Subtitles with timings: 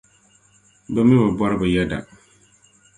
[0.93, 1.97] bɛ mi bɛ bɔri bɛ yεda.